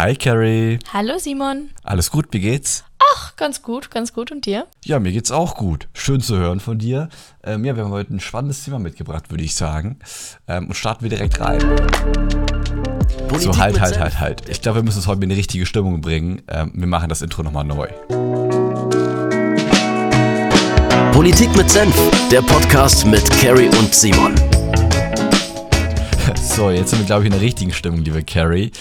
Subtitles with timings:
[0.00, 0.78] Hi Carrie.
[0.92, 1.70] Hallo Simon.
[1.82, 2.84] Alles gut, wie geht's?
[3.12, 4.30] Ach, ganz gut, ganz gut.
[4.30, 4.68] Und dir?
[4.84, 5.88] Ja, mir geht's auch gut.
[5.92, 7.08] Schön zu hören von dir.
[7.42, 9.98] Ähm, ja, wir haben heute ein spannendes Thema mitgebracht, würde ich sagen.
[10.46, 11.58] Ähm, und starten wir direkt rein.
[13.26, 14.48] Politik so, halt, halt, halt, halt.
[14.48, 16.42] Ich glaube, wir müssen uns heute in die richtige Stimmung bringen.
[16.46, 17.88] Ähm, wir machen das Intro nochmal neu.
[21.10, 21.96] Politik mit Senf,
[22.30, 24.36] der Podcast mit Carrie und Simon.
[26.58, 28.72] So, jetzt sind wir, glaube ich, in der richtigen Stimmung, liebe Carrie.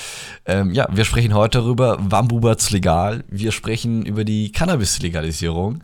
[0.47, 3.23] Ähm, ja, wir sprechen heute darüber, wann bubert's legal?
[3.29, 5.83] Wir sprechen über die Cannabis-Legalisierung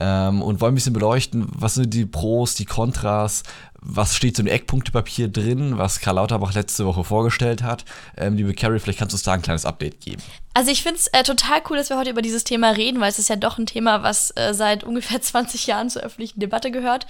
[0.00, 3.42] ähm, und wollen ein bisschen beleuchten, was sind die Pros, die Kontras,
[3.84, 7.84] was steht so im Eckpunktepapier drin, was Karl Lauterbach letzte Woche vorgestellt hat.
[8.16, 10.22] Ähm, liebe Carrie, vielleicht kannst du uns da ein kleines Update geben.
[10.56, 13.10] Also ich finde es äh, total cool, dass wir heute über dieses Thema reden, weil
[13.10, 16.70] es ist ja doch ein Thema, was äh, seit ungefähr 20 Jahren zur öffentlichen Debatte
[16.70, 17.06] gehört.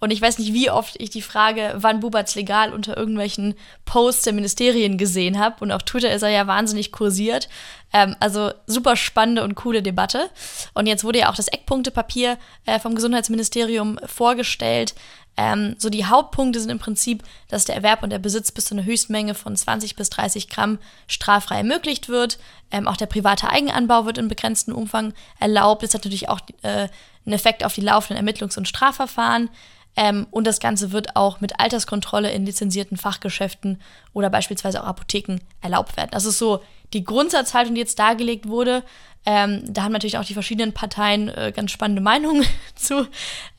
[0.00, 4.24] Und ich weiß nicht, wie oft ich die Frage, wann Bubert's legal, unter irgendwelchen Posts
[4.24, 5.56] der Ministerien gesehen habe.
[5.60, 7.48] Und auf Twitter ist er ja wahnsinnig kursiert.
[7.92, 10.30] Ähm, also super spannende und coole Debatte.
[10.74, 14.94] Und jetzt wurde ja auch das Eckpunktepapier äh, vom Gesundheitsministerium vorgestellt.
[15.36, 18.74] Ähm, so die Hauptpunkte sind im Prinzip, dass der Erwerb und der Besitz bis zu
[18.74, 22.38] einer Höchstmenge von 20 bis 30 Gramm straffrei ermöglicht wird.
[22.70, 25.82] Ähm, auch der private Eigenanbau wird in begrenztem Umfang erlaubt.
[25.82, 26.88] Das hat natürlich auch äh,
[27.26, 29.50] einen Effekt auf die laufenden Ermittlungs- und Strafverfahren.
[29.96, 33.80] Ähm, und das Ganze wird auch mit Alterskontrolle in lizenzierten Fachgeschäften
[34.12, 36.10] oder beispielsweise auch Apotheken erlaubt werden.
[36.12, 38.82] Das ist so die Grundsatzhaltung, die jetzt dargelegt wurde.
[39.24, 43.08] Ähm, da haben natürlich auch die verschiedenen Parteien äh, ganz spannende Meinungen zu,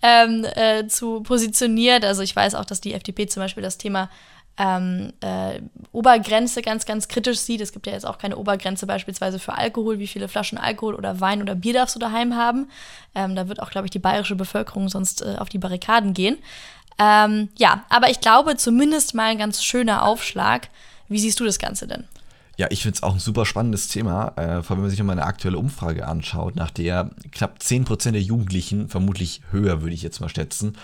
[0.01, 2.05] ähm, äh, zu positioniert.
[2.05, 4.09] Also ich weiß auch, dass die FDP zum Beispiel das Thema
[4.57, 5.59] ähm, äh,
[5.91, 7.61] Obergrenze ganz, ganz kritisch sieht.
[7.61, 11.19] Es gibt ja jetzt auch keine Obergrenze beispielsweise für Alkohol, wie viele Flaschen Alkohol oder
[11.19, 12.69] Wein oder Bier darfst du daheim haben.
[13.13, 16.37] Ähm, da wird auch, glaube ich, die bayerische Bevölkerung sonst äh, auf die Barrikaden gehen.
[16.97, 20.69] Ähm, ja, aber ich glaube zumindest mal ein ganz schöner Aufschlag.
[21.07, 22.05] Wie siehst du das Ganze denn?
[22.57, 24.97] Ja, ich finde es auch ein super spannendes Thema, äh, vor allem wenn man sich
[24.97, 30.01] nochmal eine aktuelle Umfrage anschaut, nach der knapp 10% der Jugendlichen, vermutlich höher würde ich
[30.01, 30.75] jetzt mal schätzen,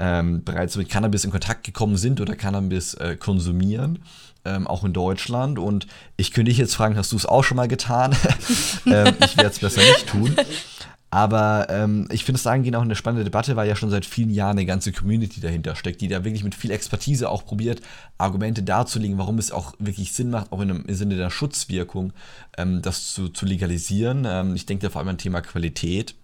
[0.00, 4.00] ähm, bereits mit Cannabis in Kontakt gekommen sind oder Cannabis äh, konsumieren.
[4.42, 5.58] Ähm, auch in Deutschland.
[5.58, 8.16] Und ich könnte dich jetzt fragen, hast du es auch schon mal getan?
[8.86, 10.34] ähm, ich werde es besser nicht tun.
[11.10, 14.30] Aber ähm, ich finde es dahingehend auch eine spannende Debatte, weil ja schon seit vielen
[14.30, 17.80] Jahren eine ganze Community dahinter steckt, die da wirklich mit viel Expertise auch probiert,
[18.16, 22.12] Argumente darzulegen, warum es auch wirklich Sinn macht, auch in einem, im Sinne der Schutzwirkung,
[22.56, 24.24] ähm, das zu, zu legalisieren.
[24.24, 26.14] Ähm, ich denke da vor allem an Thema Qualität.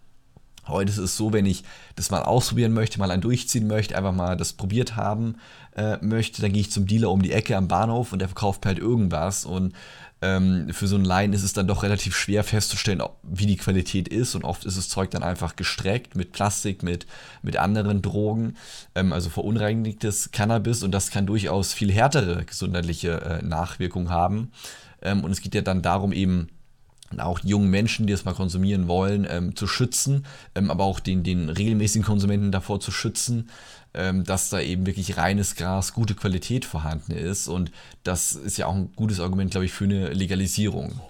[0.69, 4.12] Heute ist es so, wenn ich das mal ausprobieren möchte, mal ein durchziehen möchte, einfach
[4.12, 5.37] mal das probiert haben
[5.77, 8.65] äh, möchte, dann gehe ich zum Dealer um die Ecke am Bahnhof und der verkauft
[8.65, 9.44] mir halt irgendwas.
[9.44, 9.75] Und
[10.22, 14.09] ähm, für so einen Laien ist es dann doch relativ schwer festzustellen, wie die Qualität
[14.09, 14.34] ist.
[14.34, 17.06] Und oft ist das Zeug dann einfach gestreckt mit Plastik, mit,
[17.43, 18.56] mit anderen Drogen,
[18.94, 20.82] ähm, also verunreinigtes Cannabis.
[20.82, 24.53] Und das kann durchaus viel härtere gesundheitliche äh, Nachwirkungen haben.
[25.03, 26.49] Ähm, und es geht ja dann darum, eben
[27.19, 31.00] auch die jungen Menschen, die es mal konsumieren wollen, ähm, zu schützen, ähm, aber auch
[31.00, 33.49] den, den regelmäßigen Konsumenten davor zu schützen,
[33.94, 37.49] ähm, dass da eben wirklich reines Gras, gute Qualität vorhanden ist.
[37.49, 37.71] Und
[38.03, 41.00] das ist ja auch ein gutes Argument, glaube ich, für eine Legalisierung.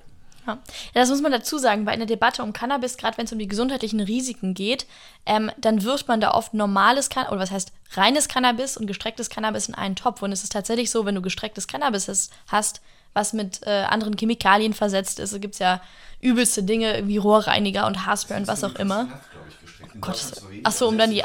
[0.47, 0.59] Ja.
[0.95, 3.49] das muss man dazu sagen, bei einer Debatte um Cannabis, gerade wenn es um die
[3.49, 4.87] gesundheitlichen Risiken geht,
[5.25, 9.29] ähm, dann wirft man da oft normales Cannabis, oder was heißt reines Cannabis und gestrecktes
[9.29, 10.23] Cannabis in einen Topf.
[10.23, 12.81] Und es ist tatsächlich so, wenn du gestrecktes Cannabis hast,
[13.15, 15.33] was mit äh, anderen Chemikalien versetzt ist.
[15.33, 15.81] Da gibt es ja
[16.21, 19.09] übelste Dinge, irgendwie Rohrreiniger und Haarspray und was auch immer.
[19.83, 20.21] Oh Gott,
[20.65, 21.23] achso, um dann die,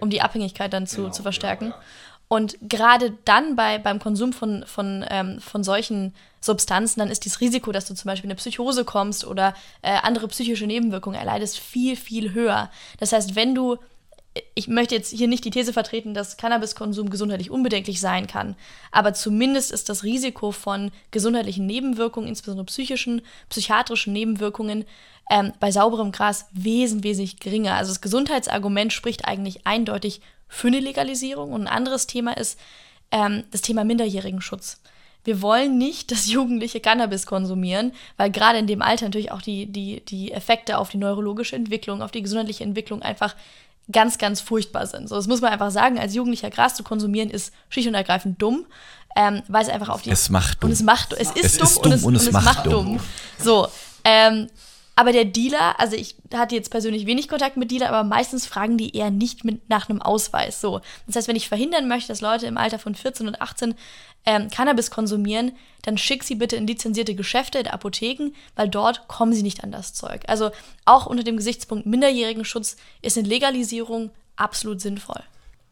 [0.00, 1.66] um die Abhängigkeit dann zu, genau, zu verstärken.
[1.66, 1.82] Genau, ja.
[2.28, 7.40] Und gerade dann bei, beim Konsum von, von, ähm, von solchen Substanzen, dann ist das
[7.40, 11.58] Risiko, dass du zum Beispiel in eine Psychose kommst oder äh, andere psychische Nebenwirkungen erleidest,
[11.58, 12.70] viel, viel höher.
[12.98, 13.78] Das heißt, wenn du
[14.54, 18.56] ich möchte jetzt hier nicht die These vertreten, dass Cannabiskonsum gesundheitlich unbedenklich sein kann,
[18.90, 24.84] aber zumindest ist das Risiko von gesundheitlichen Nebenwirkungen, insbesondere psychischen, psychiatrischen Nebenwirkungen,
[25.30, 27.74] ähm, bei sauberem Gras wesentlich, geringer.
[27.74, 31.52] Also das Gesundheitsargument spricht eigentlich eindeutig für eine Legalisierung.
[31.52, 32.58] Und ein anderes Thema ist
[33.10, 34.80] ähm, das Thema Minderjährigenschutz.
[35.24, 39.66] Wir wollen nicht, dass Jugendliche Cannabis konsumieren, weil gerade in dem Alter natürlich auch die,
[39.66, 43.34] die, die Effekte auf die neurologische Entwicklung, auf die gesundheitliche Entwicklung einfach
[43.90, 45.08] ganz, ganz furchtbar sind.
[45.08, 45.98] So, das muss man einfach sagen.
[45.98, 48.66] Als Jugendlicher Gras zu konsumieren ist schlicht und ergreifend dumm,
[49.16, 50.10] ähm, weil es einfach auf die.
[50.10, 50.68] Es macht dumm.
[50.68, 52.32] Und es macht, es ist, es dumm, ist dumm, und es, und es, und es
[52.32, 52.86] macht, macht dumm.
[52.86, 53.00] dumm.
[53.38, 53.68] So,
[54.04, 54.48] ähm,
[54.98, 58.78] aber der Dealer, also ich hatte jetzt persönlich wenig Kontakt mit Dealer, aber meistens fragen
[58.78, 60.60] die eher nicht mit, nach einem Ausweis.
[60.60, 60.80] So.
[61.06, 63.74] Das heißt, wenn ich verhindern möchte, dass Leute im Alter von 14 und 18
[64.24, 65.52] ähm, Cannabis konsumieren,
[65.82, 69.70] dann schick sie bitte in lizenzierte Geschäfte, in Apotheken, weil dort kommen sie nicht an
[69.70, 70.22] das Zeug.
[70.28, 70.50] Also
[70.86, 75.22] auch unter dem Gesichtspunkt Minderjährigenschutz ist eine Legalisierung absolut sinnvoll.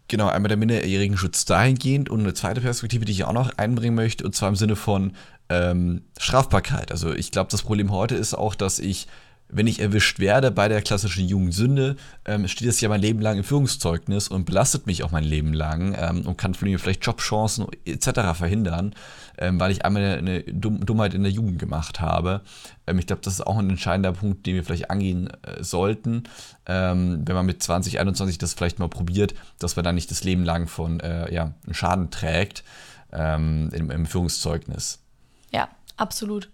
[0.08, 3.94] Genau, einmal der minderjährigen Schutz dahingehend und eine zweite Perspektive, die ich auch noch einbringen
[3.94, 5.14] möchte, und zwar im Sinne von
[5.48, 6.90] ähm, Strafbarkeit.
[6.90, 9.06] Also ich glaube, das Problem heute ist auch, dass ich
[9.48, 13.38] wenn ich erwischt werde bei der klassischen Jugendsünde, ähm, steht es ja mein Leben lang
[13.38, 17.04] im Führungszeugnis und belastet mich auch mein Leben lang ähm, und kann von mir vielleicht
[17.04, 18.36] Jobchancen etc.
[18.36, 18.94] verhindern,
[19.38, 22.40] ähm, weil ich einmal eine, Dummheit in der Jugend gemacht habe.
[22.86, 26.24] Ähm, ich glaube, das ist auch ein entscheidender Punkt, den wir vielleicht angehen äh, sollten,
[26.66, 30.24] ähm, wenn man mit 20, 21 das vielleicht mal probiert, dass man dann nicht das
[30.24, 32.64] Leben lang von äh, ja, Schaden trägt
[33.16, 35.03] im, im Führungszeugnis.
[35.54, 36.48] Ja, absolut.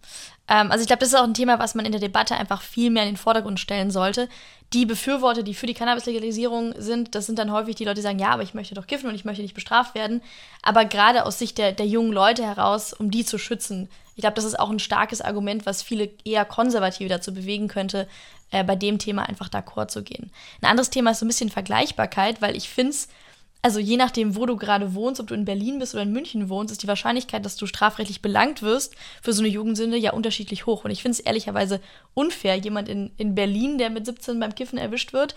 [0.47, 2.61] Ähm, also ich glaube, das ist auch ein Thema, was man in der Debatte einfach
[2.61, 4.29] viel mehr in den Vordergrund stellen sollte.
[4.75, 8.19] Die Befürworter, die für die Cannabis-Legalisierung sind, das sind dann häufig die Leute, die sagen,
[8.19, 10.21] ja, aber ich möchte doch kiffen und ich möchte nicht bestraft werden.
[10.63, 14.37] Aber gerade aus Sicht der, der jungen Leute heraus, um die zu schützen, ich glaube,
[14.37, 18.07] das ist auch ein starkes Argument, was viele eher Konservative dazu bewegen könnte,
[18.51, 20.31] äh, bei dem Thema einfach d'accord zu gehen.
[20.61, 23.09] Ein anderes Thema ist so ein bisschen Vergleichbarkeit, weil ich finde es
[23.63, 26.49] also je nachdem, wo du gerade wohnst, ob du in Berlin bist oder in München
[26.49, 30.67] wohnst, ist die Wahrscheinlichkeit, dass du strafrechtlich belangt wirst für so eine Jugendsünde ja unterschiedlich
[30.67, 30.85] hoch.
[30.85, 31.81] Und ich finde es ehrlicherweise
[32.15, 35.35] unfair, jemand in, in Berlin, der mit 17 beim Kiffen erwischt wird,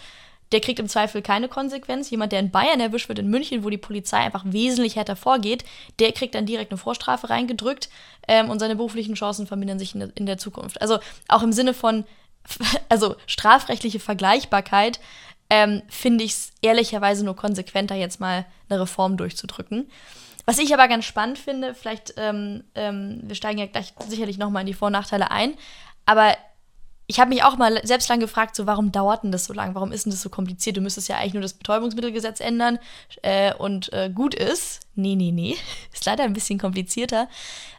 [0.53, 2.09] der kriegt im Zweifel keine Konsequenz.
[2.11, 5.65] Jemand, der in Bayern erwischt wird, in München, wo die Polizei einfach wesentlich härter vorgeht,
[5.99, 7.89] der kriegt dann direkt eine Vorstrafe reingedrückt
[8.27, 10.81] ähm, und seine beruflichen Chancen vermindern sich in der, in der Zukunft.
[10.81, 12.05] Also auch im Sinne von
[12.89, 14.99] also strafrechtliche Vergleichbarkeit
[15.53, 19.87] ähm, finde ich es ehrlicherweise nur konsequenter, jetzt mal eine Reform durchzudrücken.
[20.45, 24.61] Was ich aber ganz spannend finde, vielleicht, ähm, ähm, wir steigen ja gleich sicherlich nochmal
[24.61, 25.53] in die Vor- und Nachteile ein,
[26.07, 26.35] aber
[27.07, 29.75] ich habe mich auch mal selbst lang gefragt, so warum dauert denn das so lang?
[29.75, 30.77] Warum ist denn das so kompliziert?
[30.77, 32.79] Du müsstest ja eigentlich nur das Betäubungsmittelgesetz ändern
[33.21, 34.79] äh, und äh, gut ist.
[34.95, 35.57] Nee, nee, nee.
[35.93, 37.27] Ist leider ein bisschen komplizierter,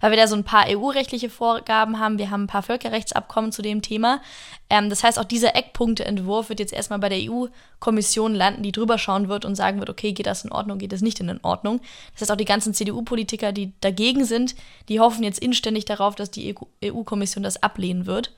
[0.00, 2.18] weil wir da so ein paar EU-rechtliche Vorgaben haben.
[2.18, 4.20] Wir haben ein paar Völkerrechtsabkommen zu dem Thema.
[4.68, 8.98] Ähm, das heißt, auch dieser Eckpunkteentwurf wird jetzt erstmal bei der EU-Kommission landen, die drüber
[8.98, 11.80] schauen wird und sagen wird, okay, geht das in Ordnung, geht das nicht in Ordnung.
[12.12, 14.56] Das heißt, auch die ganzen CDU-Politiker, die dagegen sind,
[14.88, 16.54] die hoffen jetzt inständig darauf, dass die
[16.84, 18.34] EU-Kommission das ablehnen wird.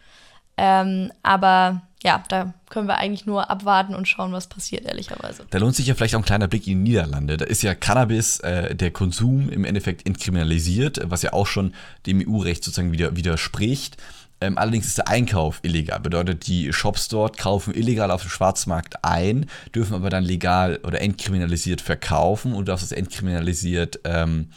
[0.56, 5.44] Ähm, aber ja, da können wir eigentlich nur abwarten und schauen, was passiert, ehrlicherweise.
[5.50, 7.36] Da lohnt sich ja vielleicht auch ein kleiner Blick in die Niederlande.
[7.36, 11.74] Da ist ja Cannabis, äh, der Konsum im Endeffekt entkriminalisiert, was ja auch schon
[12.06, 13.96] dem EU-Recht sozusagen wieder, widerspricht.
[14.40, 15.98] Ähm, allerdings ist der Einkauf illegal.
[16.00, 21.00] Bedeutet, die Shops dort kaufen illegal auf dem Schwarzmarkt ein, dürfen aber dann legal oder
[21.00, 24.50] entkriminalisiert verkaufen und darfst es entkriminalisiert ähm,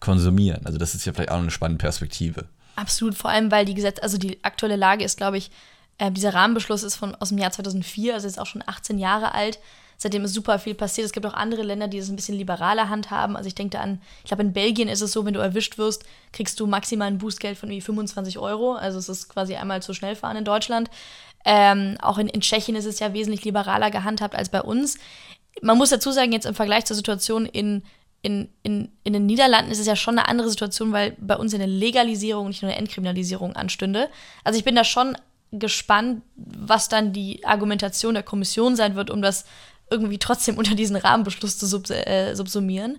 [0.00, 0.64] konsumieren.
[0.64, 2.46] Also das ist ja vielleicht auch eine spannende Perspektive.
[2.76, 5.50] Absolut, vor allem, weil die Gesetz, also die aktuelle Lage ist, glaube ich,
[5.98, 9.34] äh, dieser Rahmenbeschluss ist von, aus dem Jahr 2004, also ist auch schon 18 Jahre
[9.34, 9.58] alt.
[9.98, 11.06] Seitdem ist super viel passiert.
[11.06, 13.34] Es gibt auch andere Länder, die das ein bisschen liberaler handhaben.
[13.34, 15.78] Also ich denke da an, ich glaube in Belgien ist es so, wenn du erwischt
[15.78, 18.74] wirst, kriegst du maximal ein Bußgeld von irgendwie 25 Euro.
[18.74, 20.90] Also es ist quasi einmal zu schnell fahren in Deutschland.
[21.46, 24.98] Ähm, auch in, in Tschechien ist es ja wesentlich liberaler gehandhabt als bei uns.
[25.62, 27.82] Man muss dazu sagen, jetzt im Vergleich zur Situation in
[28.26, 31.54] in, in, in den Niederlanden ist es ja schon eine andere Situation, weil bei uns
[31.54, 34.08] eine Legalisierung, nicht nur eine Entkriminalisierung anstünde.
[34.42, 35.16] Also ich bin da schon
[35.52, 39.44] gespannt, was dann die Argumentation der Kommission sein wird, um das
[39.90, 42.98] irgendwie trotzdem unter diesen Rahmenbeschluss zu subs äh, subsumieren.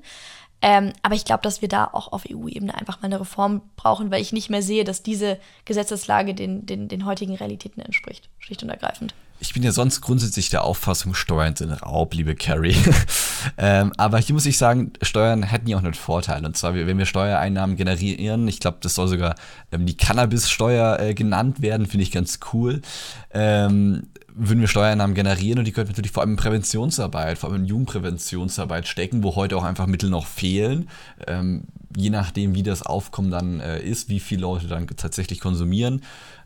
[0.62, 4.10] Ähm, aber ich glaube, dass wir da auch auf EU-Ebene einfach mal eine Reform brauchen,
[4.10, 8.64] weil ich nicht mehr sehe, dass diese Gesetzeslage den, den, den heutigen Realitäten entspricht, schlicht
[8.64, 9.14] und ergreifend.
[9.40, 12.76] Ich bin ja sonst grundsätzlich der Auffassung, Steuern sind Raub, liebe Carrie.
[13.58, 16.44] ähm, aber hier muss ich sagen, Steuern hätten ja auch einen Vorteil.
[16.44, 19.36] Und zwar, wenn wir Steuereinnahmen generieren, ich glaube, das soll sogar
[19.72, 22.82] ähm, die Cannabis-Steuer äh, genannt werden, finde ich ganz cool.
[23.32, 27.62] Ähm, würden wir Steuereinnahmen generieren und die könnten natürlich vor allem in Präventionsarbeit, vor allem
[27.62, 30.90] in Jugendpräventionsarbeit stecken, wo heute auch einfach Mittel noch fehlen.
[31.26, 31.64] Ähm,
[31.96, 36.02] je nachdem, wie das Aufkommen dann äh, ist, wie viele Leute dann tatsächlich konsumieren,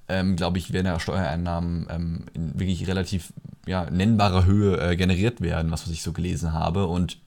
[0.07, 3.33] ähm, glaube ich, werden ja Steuereinnahmen ähm, in wirklich relativ
[3.65, 6.87] ja, nennbarer Höhe äh, generiert werden, was, was ich so gelesen habe.
[6.87, 7.17] Und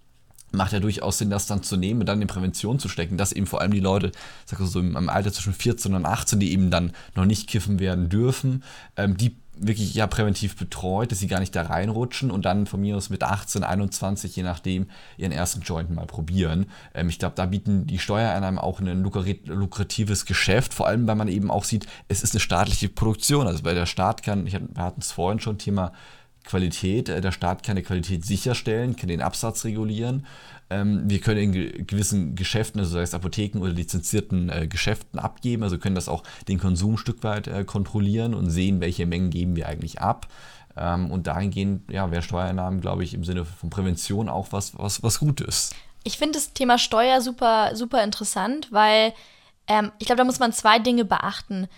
[0.54, 3.33] macht ja durchaus Sinn, das dann zu nehmen und dann in Prävention zu stecken, dass
[3.33, 4.12] eben vor allem die Leute,
[4.45, 7.81] sag ich so im Alter zwischen 14 und 18, die eben dann noch nicht kiffen
[7.81, 8.62] werden dürfen,
[8.97, 12.80] ähm, die wirklich ja präventiv betreut, dass sie gar nicht da reinrutschen und dann von
[12.80, 16.66] mir aus mit 18, 21, je nachdem, ihren ersten Joint mal probieren.
[16.94, 21.28] Ähm, ich glaube, da bieten die Steuereinnahmen auch ein lukratives Geschäft, vor allem weil man
[21.28, 23.46] eben auch sieht, es ist eine staatliche Produktion.
[23.46, 25.92] Also bei der Staat kann, ich, wir hatten es vorhin schon, Thema
[26.44, 30.26] Qualität, äh, der Staat kann die Qualität sicherstellen, kann den Absatz regulieren
[30.71, 35.78] wir können in gewissen Geschäften, also sei es Apotheken oder lizenzierten äh, Geschäften abgeben, also
[35.78, 39.56] können das auch den Konsum ein Stück weit äh, kontrollieren und sehen, welche Mengen geben
[39.56, 40.26] wir eigentlich ab.
[40.76, 45.02] Ähm, und dahingehend ja, wäre Steuereinnahmen, glaube ich, im Sinne von Prävention auch was, was,
[45.02, 45.71] was Gutes.
[46.02, 49.12] Ich finde das Thema Steuer super, super interessant, weil
[49.66, 51.68] ähm, ich glaube, da muss man zwei Dinge beachten.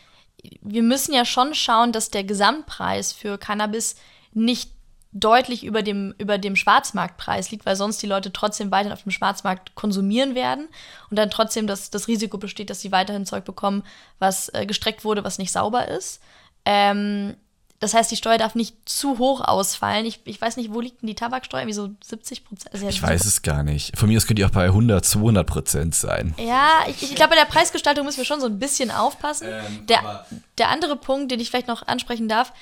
[0.63, 3.97] Wir müssen ja schon schauen, dass der Gesamtpreis für Cannabis
[4.33, 4.71] nicht
[5.21, 9.13] deutlich über dem, über dem Schwarzmarktpreis liegt, weil sonst die Leute trotzdem weiterhin auf dem
[9.13, 10.69] Schwarzmarkt konsumieren werden
[11.11, 13.83] und dann trotzdem das, das Risiko besteht, dass sie weiterhin Zeug bekommen,
[14.19, 16.21] was äh, gestreckt wurde, was nicht sauber ist.
[16.65, 17.35] Ähm,
[17.79, 20.07] das heißt, die Steuer darf nicht zu hoch ausfallen.
[20.07, 21.67] Ich, ich weiß nicht, wo liegt denn die Tabaksteuer?
[21.67, 22.73] Wie so 70 Prozent?
[22.73, 23.97] Also ich weiß es gar nicht.
[23.99, 26.35] Von mir aus könnte die auch bei 100, 200 Prozent sein.
[26.39, 29.49] Ja, ich, ich glaube, bei der Preisgestaltung müssen wir schon so ein bisschen aufpassen.
[29.51, 32.53] Ähm, der, der andere Punkt, den ich vielleicht noch ansprechen darf,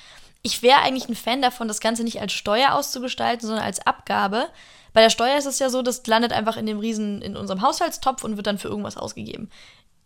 [0.44, 4.48] ich wäre eigentlich ein Fan davon, das Ganze nicht als Steuer auszugestalten, sondern als Abgabe.
[4.92, 7.62] Bei der Steuer ist es ja so, das landet einfach in dem Riesen, in unserem
[7.62, 9.50] Haushaltstopf und wird dann für irgendwas ausgegeben.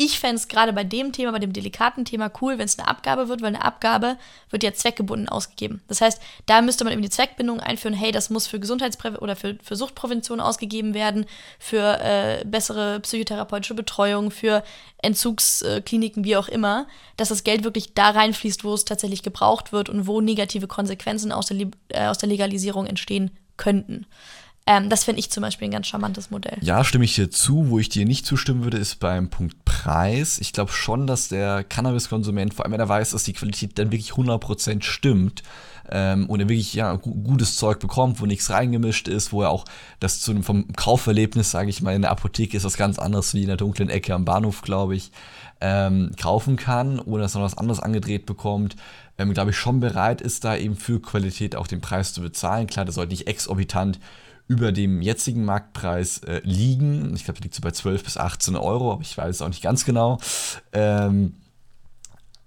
[0.01, 2.87] Ich fände es gerade bei dem Thema, bei dem delikaten Thema cool, wenn es eine
[2.87, 4.17] Abgabe wird, weil eine Abgabe
[4.49, 5.83] wird ja zweckgebunden ausgegeben.
[5.89, 9.35] Das heißt, da müsste man eben die Zweckbindung einführen, hey, das muss für Gesundheitsprävention oder
[9.35, 11.27] für, für Suchtprävention ausgegeben werden,
[11.59, 14.63] für äh, bessere psychotherapeutische Betreuung, für
[15.03, 16.87] Entzugskliniken, wie auch immer,
[17.17, 21.33] dass das Geld wirklich da reinfließt, wo es tatsächlich gebraucht wird und wo negative Konsequenzen
[21.33, 24.07] aus der, äh, aus der Legalisierung entstehen könnten.
[24.69, 26.59] Ähm, das finde ich zum Beispiel ein ganz charmantes Modell.
[26.61, 27.71] Ja, stimme ich dir zu.
[27.71, 30.39] Wo ich dir nicht zustimmen würde, ist beim Punkt Preis.
[30.41, 33.91] Ich glaube schon, dass der Cannabis-Konsument, vor allem wenn er weiß, dass die Qualität dann
[33.91, 35.43] wirklich 100% stimmt,
[35.91, 39.65] ähm, und er wirklich ja, gutes Zeug bekommt, wo nichts reingemischt ist, wo er auch
[40.01, 43.41] das zu vom Kauferlebnis, sage ich mal, in der Apotheke ist das ganz anderes wie
[43.41, 45.11] in der dunklen Ecke am Bahnhof, glaube ich,
[45.63, 48.77] ähm, kaufen kann oder dass er was anderes angedreht bekommt,
[49.17, 52.67] ähm, glaube ich, schon bereit ist, da eben für Qualität auch den Preis zu bezahlen.
[52.67, 53.99] Klar, das sollte nicht exorbitant
[54.49, 57.15] über dem jetzigen Marktpreis äh, liegen.
[57.15, 59.49] Ich glaube, der liegt so bei 12 bis 18 Euro, aber ich weiß es auch
[59.49, 60.19] nicht ganz genau.
[60.73, 61.35] Ähm,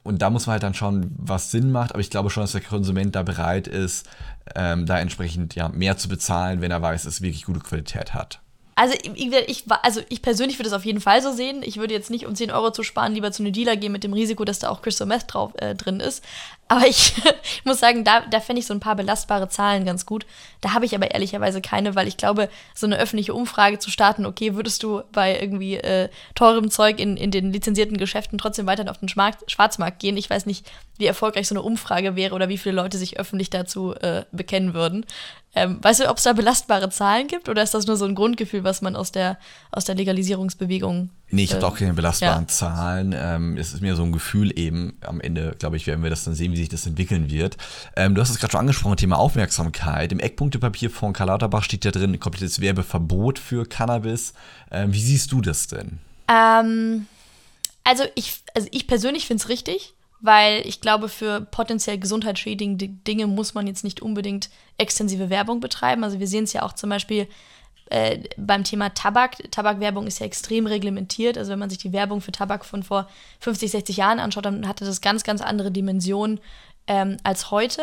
[0.04, 1.92] und da muss man halt dann schauen, was Sinn macht.
[1.92, 4.10] Aber ich glaube schon, dass der Konsument da bereit ist,
[4.56, 8.16] ähm, da entsprechend ja, mehr zu bezahlen, wenn er weiß, dass es wirklich gute Qualität
[8.16, 8.42] hat.
[8.76, 11.62] Also ich, also ich persönlich würde es auf jeden Fall so sehen.
[11.64, 14.04] Ich würde jetzt nicht, um 10 Euro zu sparen, lieber zu einem Dealer gehen mit
[14.04, 16.24] dem Risiko, dass da auch Crystal Meth drauf, äh, drin ist.
[16.68, 17.14] Aber ich,
[17.44, 20.26] ich muss sagen, da, da fände ich so ein paar belastbare Zahlen ganz gut.
[20.62, 24.26] Da habe ich aber ehrlicherweise keine, weil ich glaube, so eine öffentliche Umfrage zu starten,
[24.26, 28.90] okay, würdest du bei irgendwie äh, teurem Zeug in, in den lizenzierten Geschäften trotzdem weiterhin
[28.90, 30.16] auf den Schwarzmarkt gehen?
[30.16, 30.66] Ich weiß nicht,
[30.98, 34.74] wie erfolgreich so eine Umfrage wäre oder wie viele Leute sich öffentlich dazu äh, bekennen
[34.74, 35.06] würden.
[35.54, 38.16] Ähm, weißt du, ob es da belastbare Zahlen gibt oder ist das nur so ein
[38.16, 39.38] Grundgefühl, was man aus der,
[39.72, 41.10] aus der Legalisierungsbewegung.
[41.30, 42.48] Nee, ich habe äh, auch keine belastbaren ja.
[42.48, 43.14] Zahlen.
[43.18, 44.98] Ähm, es ist mir so ein Gefühl eben.
[45.02, 47.58] Am Ende, glaube ich, werden wir das dann sehen, wie sich das entwickeln wird.
[47.98, 50.14] Ähm, du hast es gerade schon angesprochen, Thema Aufmerksamkeit.
[50.14, 54.34] Im Eckpunktepapier von Karl Lauterbach steht ja drin, komplettes Werbeverbot für Cannabis.
[54.72, 56.00] Ähm, wie siehst du das denn?
[56.30, 57.08] Ähm,
[57.84, 63.28] also, ich, also ich persönlich finde es richtig weil ich glaube, für potenziell gesundheitsschädigende Dinge
[63.28, 66.04] muss man jetzt nicht unbedingt extensive Werbung betreiben.
[66.04, 67.28] Also wir sehen es ja auch zum Beispiel
[67.90, 69.52] äh, beim Thema Tabak.
[69.52, 71.38] Tabakwerbung ist ja extrem reglementiert.
[71.38, 73.10] Also wenn man sich die Werbung für Tabak von vor
[73.40, 76.40] 50, 60 Jahren anschaut, dann hatte das ganz, ganz andere Dimensionen
[76.88, 77.82] ähm, als heute.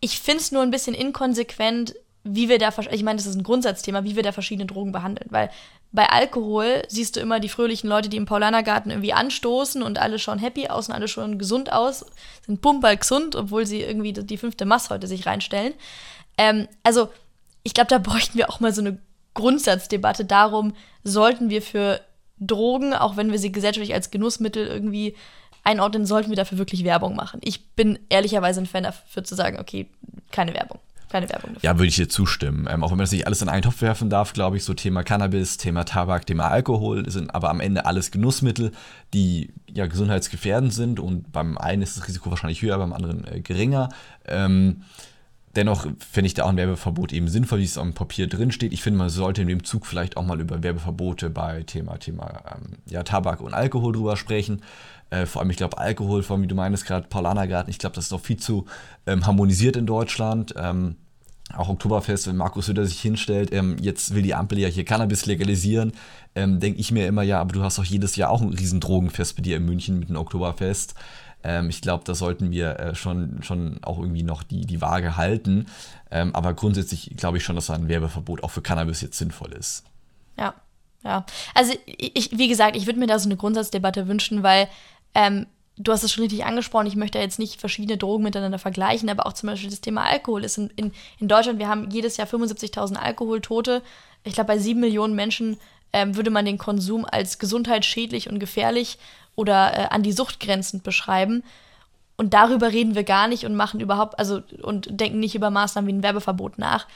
[0.00, 3.42] Ich finde es nur ein bisschen inkonsequent, wie wir da, ich meine, das ist ein
[3.42, 5.28] Grundsatzthema, wie wir da verschiedene Drogen behandeln.
[5.30, 5.50] Weil
[5.90, 10.18] bei Alkohol siehst du immer die fröhlichen Leute, die im Paulanergarten irgendwie anstoßen und alle
[10.18, 12.04] schauen happy aus und alle schauen gesund aus,
[12.46, 15.72] sind pumperl gesund, obwohl sie irgendwie die fünfte Mass heute sich reinstellen.
[16.36, 17.08] Ähm, also,
[17.62, 18.98] ich glaube, da bräuchten wir auch mal so eine
[19.34, 22.00] Grundsatzdebatte darum, sollten wir für
[22.38, 25.16] Drogen, auch wenn wir sie gesellschaftlich als Genussmittel irgendwie
[25.64, 27.40] einordnen, sollten wir dafür wirklich Werbung machen.
[27.42, 29.88] Ich bin ehrlicherweise ein Fan dafür zu sagen, okay,
[30.30, 31.68] keine Werbung keine Werbung dafür.
[31.68, 32.68] Ja, würde ich dir zustimmen.
[32.70, 34.74] Ähm, auch wenn man das nicht alles in einen Topf werfen darf, glaube ich, so
[34.74, 38.72] Thema Cannabis, Thema Tabak, Thema Alkohol sind aber am Ende alles Genussmittel,
[39.12, 43.40] die ja gesundheitsgefährdend sind und beim einen ist das Risiko wahrscheinlich höher, beim anderen äh,
[43.40, 43.88] geringer.
[44.26, 44.82] Ähm,
[45.56, 48.72] dennoch finde ich da auch ein Werbeverbot eben sinnvoll, wie es am Papier drin steht.
[48.72, 52.42] Ich finde, man sollte in dem Zug vielleicht auch mal über Werbeverbote bei Thema, Thema
[52.54, 54.62] ähm, ja, Tabak und Alkohol drüber sprechen.
[55.10, 57.96] Äh, vor allem, ich glaube, Alkohol, vor allem, wie du meinst, gerade Paulanergarten, ich glaube,
[57.96, 58.66] das ist noch viel zu
[59.06, 60.54] ähm, harmonisiert in Deutschland.
[60.56, 60.96] Ähm,
[61.56, 65.26] auch Oktoberfest, wenn Markus Söder sich hinstellt, ähm, jetzt will die Ampel ja hier Cannabis
[65.26, 65.92] legalisieren,
[66.36, 68.78] ähm, denke ich mir immer, ja, aber du hast doch jedes Jahr auch ein riesen
[68.78, 70.94] Drogenfest bei dir in München mit dem Oktoberfest.
[71.42, 75.16] Ähm, ich glaube, da sollten wir äh, schon, schon auch irgendwie noch die, die Waage
[75.16, 75.66] halten.
[76.10, 79.84] Ähm, aber grundsätzlich glaube ich schon, dass ein Werbeverbot auch für Cannabis jetzt sinnvoll ist.
[80.38, 80.54] Ja,
[81.04, 81.24] ja.
[81.54, 84.68] Also ich, wie gesagt, ich würde mir da so eine Grundsatzdebatte wünschen, weil
[85.14, 89.08] ähm, du hast es schon richtig angesprochen, ich möchte jetzt nicht verschiedene Drogen miteinander vergleichen,
[89.08, 92.16] aber auch zum Beispiel das Thema Alkohol ist in, in, in Deutschland, wir haben jedes
[92.16, 93.82] Jahr 75.000 Alkoholtote.
[94.24, 95.56] Ich glaube, bei sieben Millionen Menschen
[95.92, 98.98] ähm, würde man den Konsum als gesundheitsschädlich und gefährlich
[99.40, 101.42] oder äh, an die Sucht grenzend beschreiben.
[102.16, 105.88] Und darüber reden wir gar nicht und machen überhaupt, also und denken nicht über Maßnahmen
[105.88, 106.86] wie ein Werbeverbot nach.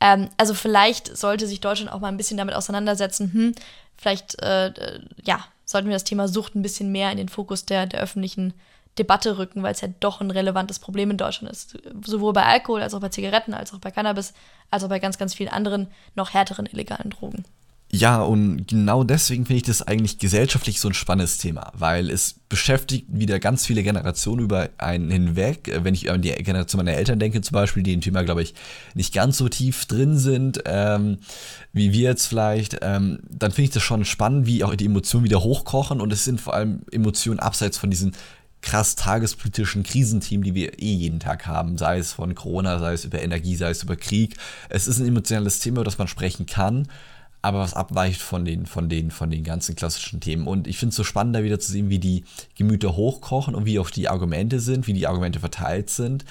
[0.00, 3.54] Ähm, also vielleicht sollte sich Deutschland auch mal ein bisschen damit auseinandersetzen, hm,
[3.96, 7.66] vielleicht, äh, äh ja, sollten wir das Thema Sucht ein bisschen mehr in den Fokus
[7.66, 8.54] der, der öffentlichen
[8.98, 11.76] Debatte rücken, weil es ja doch ein relevantes Problem in Deutschland ist.
[12.04, 14.32] Sowohl bei Alkohol als auch bei Zigaretten, als auch bei Cannabis,
[14.70, 17.44] als auch bei ganz, ganz vielen anderen noch härteren illegalen Drogen.
[17.90, 22.34] Ja, und genau deswegen finde ich das eigentlich gesellschaftlich so ein spannendes Thema, weil es
[22.50, 25.72] beschäftigt wieder ganz viele Generationen über einen hinweg.
[25.82, 28.52] Wenn ich an die Generation meiner Eltern denke zum Beispiel, die im Thema, glaube ich,
[28.92, 31.18] nicht ganz so tief drin sind, ähm,
[31.72, 35.24] wie wir jetzt vielleicht, ähm, dann finde ich das schon spannend, wie auch die Emotionen
[35.24, 38.12] wieder hochkochen und es sind vor allem Emotionen abseits von diesen
[38.60, 43.06] krass tagespolitischen Krisenteam, die wir eh jeden Tag haben, sei es von Corona, sei es
[43.06, 44.36] über Energie, sei es über Krieg.
[44.68, 46.86] Es ist ein emotionales Thema, über das man sprechen kann
[47.40, 50.46] aber was abweicht von den, von den, von den ganzen klassischen Themen.
[50.46, 52.24] Und ich finde es so spannend, da wieder zu sehen, wie die
[52.56, 56.24] Gemüter hochkochen und wie auch die Argumente sind, wie die Argumente verteilt sind.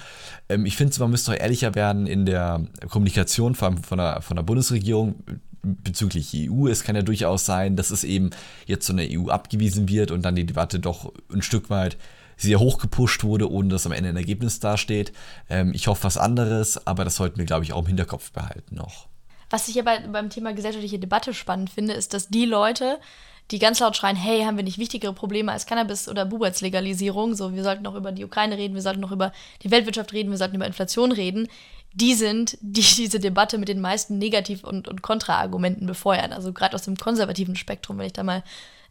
[0.50, 4.36] Ähm, ich finde, man müsste auch ehrlicher werden in der Kommunikation von, von, der, von
[4.36, 5.16] der Bundesregierung
[5.62, 6.68] bezüglich EU.
[6.68, 8.32] Es kann ja durchaus sein, dass es eben
[8.66, 11.98] jetzt von der EU abgewiesen wird und dann die Debatte doch ein Stück weit
[12.38, 15.12] sehr hoch gepusht wurde, ohne dass am Ende ein Ergebnis dasteht.
[15.50, 18.76] Ähm, ich hoffe was anderes, aber das sollten wir, glaube ich, auch im Hinterkopf behalten
[18.76, 19.08] noch.
[19.50, 23.00] Was ich bei, beim Thema gesellschaftliche Debatte spannend finde, ist, dass die Leute,
[23.52, 27.54] die ganz laut schreien, hey, haben wir nicht wichtigere Probleme als Cannabis- oder Buberts-Legalisierung, so
[27.54, 29.32] wir sollten noch über die Ukraine reden, wir sollten noch über
[29.64, 31.48] die Weltwirtschaft reden, wir sollten über Inflation reden,
[31.94, 36.34] die sind, die diese Debatte mit den meisten Negativ- und, und Kontraargumenten befeuern.
[36.34, 38.44] Also gerade aus dem konservativen Spektrum, wenn ich da mal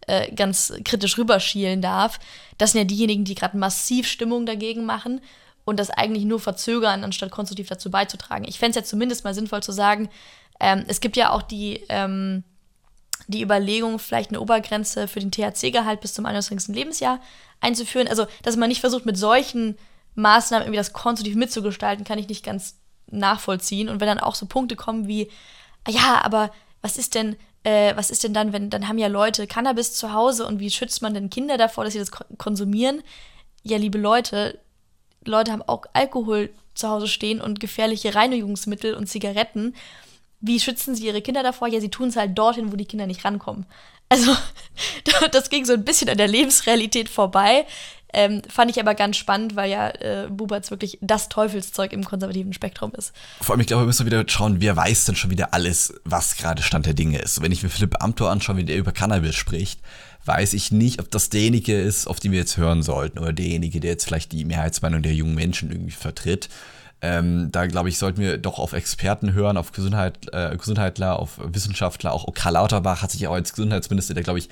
[0.06, 2.18] äh, ganz kritisch rüberschielen darf.
[2.58, 5.20] Das sind ja diejenigen, die gerade massiv Stimmung dagegen machen
[5.64, 8.46] und das eigentlich nur verzögern, anstatt konstruktiv dazu beizutragen.
[8.46, 10.08] Ich fände es ja zumindest mal sinnvoll zu sagen,
[10.60, 12.44] ähm, es gibt ja auch die, ähm,
[13.28, 16.74] die Überlegung, vielleicht eine Obergrenze für den THC-Gehalt bis zum 21.
[16.74, 17.20] Lebensjahr
[17.60, 18.08] einzuführen.
[18.08, 19.76] Also, dass man nicht versucht, mit solchen
[20.14, 22.76] Maßnahmen irgendwie das konstruktiv mitzugestalten, kann ich nicht ganz
[23.10, 23.88] nachvollziehen.
[23.88, 25.30] Und wenn dann auch so Punkte kommen wie,
[25.88, 29.46] ja, aber was ist denn, äh, was ist denn dann, wenn, dann haben ja Leute
[29.46, 33.02] Cannabis zu Hause und wie schützt man denn Kinder davor, dass sie das konsumieren?
[33.62, 34.58] Ja, liebe Leute,
[35.24, 39.74] Leute haben auch Alkohol zu Hause stehen und gefährliche Reinigungsmittel und Zigaretten
[40.40, 41.68] wie schützen sie ihre Kinder davor?
[41.68, 43.66] Ja, sie tun es halt dorthin, wo die Kinder nicht rankommen.
[44.08, 44.36] Also,
[45.32, 47.66] das ging so ein bisschen an der Lebensrealität vorbei.
[48.12, 52.52] Ähm, fand ich aber ganz spannend, weil ja äh, Buberts wirklich das Teufelszeug im konservativen
[52.52, 53.12] Spektrum ist.
[53.42, 56.36] Vor allem, ich glaube, wir müssen wieder schauen, wer weiß denn schon wieder alles, was
[56.36, 57.42] gerade Stand der Dinge ist.
[57.42, 59.80] Wenn ich mir Philipp Amthor anschaue, wie der über Cannabis spricht,
[60.24, 63.80] weiß ich nicht, ob das derjenige ist, auf den wir jetzt hören sollten, oder derjenige,
[63.80, 66.48] der jetzt vielleicht die Mehrheitsmeinung der jungen Menschen irgendwie vertritt.
[67.02, 71.38] Ähm, da glaube ich, sollten wir doch auf Experten hören, auf Gesundheit, äh, Gesundheitler, auf
[71.42, 72.12] Wissenschaftler.
[72.12, 74.48] Auch Karl Lauterbach hat sich auch als Gesundheitsminister, der glaube ich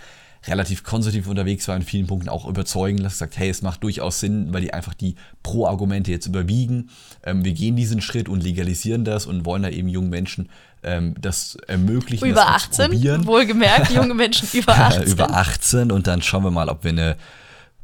[0.47, 4.21] relativ konservativ unterwegs war, in vielen Punkten auch überzeugen lassen, gesagt, hey, es macht durchaus
[4.21, 6.91] Sinn, weil die einfach die Pro-Argumente jetzt überwiegen.
[7.23, 10.51] Ähm, wir gehen diesen Schritt und legalisieren das und wollen da eben jungen Menschen
[10.83, 12.27] ähm, das ermöglichen.
[12.27, 15.03] Über das 18, wohlgemerkt, junge Menschen über 18.
[15.05, 17.17] über 18 und dann schauen wir mal, ob wir eine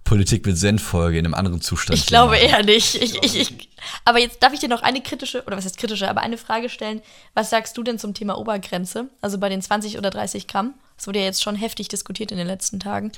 [0.05, 1.99] Politik mit Zen-Folge in einem anderen Zustand.
[1.99, 2.49] Ich glaube machen.
[2.49, 2.95] eher nicht.
[2.97, 3.69] Ich, ich, ich,
[4.05, 6.69] aber jetzt darf ich dir noch eine kritische, oder was heißt kritische, aber eine Frage
[6.69, 7.01] stellen.
[7.35, 9.09] Was sagst du denn zum Thema Obergrenze?
[9.21, 10.75] Also bei den 20 oder 30 Gramm?
[10.97, 13.13] Das wurde ja jetzt schon heftig diskutiert in den letzten Tagen.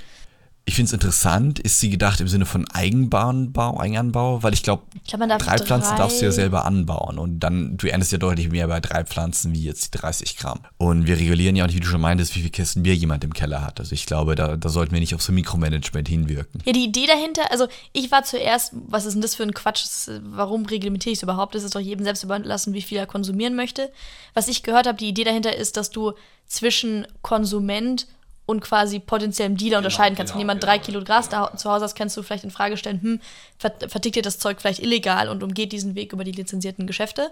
[0.65, 4.45] Ich finde es interessant, ist sie gedacht im Sinne von Eigenbahnbau, Eigenanbau?
[4.45, 8.13] Weil ich glaube, glaub, drei Pflanzen darfst du ja selber anbauen und dann, du erntest
[8.13, 10.61] ja deutlich mehr bei drei Pflanzen wie jetzt die 30 Gramm.
[10.79, 13.35] Und wir regulieren ja auch, wie du schon meintest, wie viele Kästen Bier jemand im
[13.35, 13.81] Keller hat.
[13.81, 16.63] Also ich glaube, da, da sollten wir nicht auf so Mikromanagement hinwirken.
[16.65, 19.85] Ja, die Idee dahinter, also ich war zuerst, was ist denn das für ein Quatsch,
[20.23, 21.57] warum reglementiere ich es überhaupt?
[21.57, 23.91] Es ist doch jedem selbst überlassen, wie viel er konsumieren möchte.
[24.33, 26.13] Was ich gehört habe, die Idee dahinter ist, dass du
[26.47, 28.07] zwischen Konsument und
[28.45, 30.33] und quasi potenziellem Dealer genau, unterscheiden kannst.
[30.33, 32.51] Genau, Wenn jemand genau, drei Kilo Gras da zu Hause hast, kannst du vielleicht in
[32.51, 33.21] Frage stellen, hm,
[33.59, 37.31] vertickt ihr das Zeug vielleicht illegal und umgeht diesen Weg über die lizenzierten Geschäfte.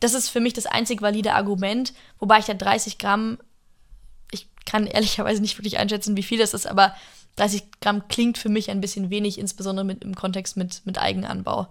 [0.00, 3.38] Das ist für mich das einzig valide Argument, wobei ich da 30 Gramm,
[4.32, 6.94] ich kann ehrlicherweise nicht wirklich einschätzen, wie viel das ist, aber
[7.36, 11.68] 30 Gramm klingt für mich ein bisschen wenig, insbesondere mit, im Kontext mit, mit Eigenanbau.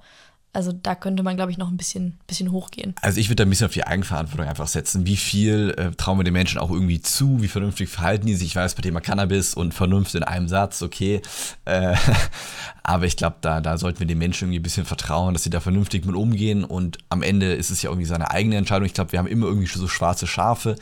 [0.54, 2.96] Also da könnte man, glaube ich, noch ein bisschen, bisschen hochgehen.
[3.02, 5.06] Also ich würde da ein bisschen auf die Eigenverantwortung einfach setzen.
[5.06, 7.42] Wie viel äh, trauen wir den Menschen auch irgendwie zu?
[7.44, 8.48] Wie vernünftig verhalten die sich?
[8.48, 11.22] Ich weiß, bei Thema Cannabis und Vernunft in einem Satz, okay.
[11.66, 11.96] Äh,
[12.84, 15.52] aber ich glaube, da, da sollten wir den Menschen irgendwie ein bisschen vertrauen, dass sie
[15.52, 16.64] da vernünftig mit umgehen.
[16.64, 18.88] Und am Ende ist es ja irgendwie seine eigene Entscheidung.
[18.88, 20.76] Ich glaube, wir haben immer irgendwie so schwarze Schafe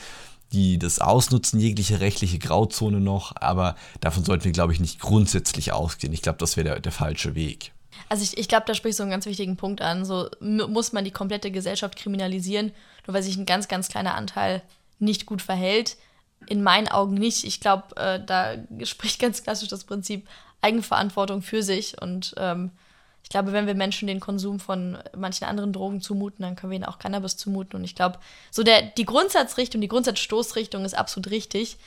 [0.51, 5.73] die das ausnutzen, jegliche rechtliche Grauzone noch, aber davon sollten wir, glaube ich, nicht grundsätzlich
[5.73, 6.13] ausgehen.
[6.13, 7.73] Ich glaube, das wäre der, der falsche Weg.
[8.10, 10.06] Also ich, ich glaube, da sprichst du einen ganz wichtigen Punkt an.
[10.06, 12.72] So muss man die komplette Gesellschaft kriminalisieren,
[13.06, 14.62] nur weil sich ein ganz, ganz kleiner Anteil
[15.00, 15.98] nicht gut verhält.
[16.48, 17.44] In meinen Augen nicht.
[17.44, 20.28] Ich glaube, äh, da spricht ganz klassisch das Prinzip
[20.62, 22.02] Eigenverantwortung für sich.
[22.02, 22.72] Und ähm,
[23.24, 26.78] ich glaube, wenn wir Menschen den Konsum von manchen anderen Drogen zumuten, dann können wir
[26.78, 27.80] ihnen auch Cannabis zumuten.
[27.80, 28.20] Und ich glaube,
[28.52, 31.78] so der, die Grundsatzrichtung, die Grundsatzstoßrichtung ist absolut richtig.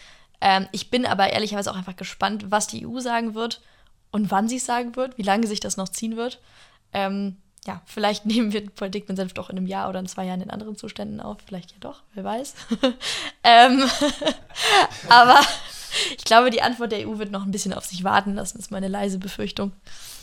[0.41, 3.61] Ähm, ich bin aber ehrlicherweise auch einfach gespannt, was die EU sagen wird
[4.11, 6.41] und wann sie es sagen wird, wie lange sich das noch ziehen wird.
[6.93, 10.27] Ähm, ja, vielleicht nehmen wir Politik mit Senf doch in einem Jahr oder in zwei
[10.27, 11.39] Jahren in anderen Zuständen auf.
[11.47, 12.55] Vielleicht ja doch, wer weiß.
[13.45, 13.85] ähm,
[15.09, 15.41] aber
[16.17, 18.71] ich glaube, die Antwort der EU wird noch ein bisschen auf sich warten lassen, ist
[18.71, 19.73] meine leise Befürchtung.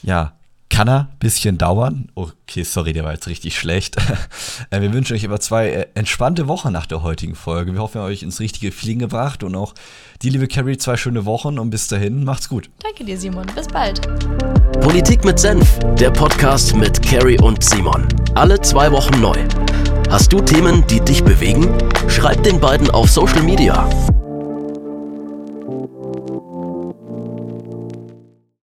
[0.03, 0.33] Ja,
[0.75, 2.09] kann er ein bisschen dauern.
[2.15, 3.95] Okay, sorry, der war jetzt richtig schlecht.
[4.71, 7.73] Äh, wir wünschen euch aber zwei äh, entspannte Wochen nach der heutigen Folge.
[7.73, 9.73] Wir hoffen, ihr euch ins richtige Feeling gebracht und auch
[10.21, 12.69] die liebe Carrie zwei schöne Wochen und bis dahin macht's gut.
[12.81, 13.45] Danke dir, Simon.
[13.53, 14.01] Bis bald.
[14.79, 18.07] Politik mit Senf, der Podcast mit Carrie und Simon.
[18.33, 19.37] Alle zwei Wochen neu.
[20.09, 21.77] Hast du Themen, die dich bewegen?
[22.07, 23.87] Schreib den beiden auf Social Media.